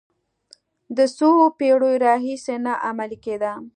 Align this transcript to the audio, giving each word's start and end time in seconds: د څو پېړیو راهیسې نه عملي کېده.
د 0.97 0.99
څو 1.17 1.29
پېړیو 1.57 2.01
راهیسې 2.05 2.55
نه 2.65 2.73
عملي 2.87 3.17
کېده. 3.25 3.53